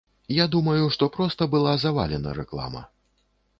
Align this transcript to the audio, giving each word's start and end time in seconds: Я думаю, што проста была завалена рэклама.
Я 0.35 0.45
думаю, 0.55 0.85
што 0.95 1.09
проста 1.17 1.49
была 1.53 1.75
завалена 1.85 2.35
рэклама. 2.41 2.85